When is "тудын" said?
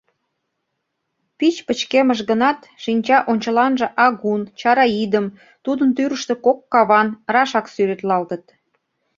5.65-5.89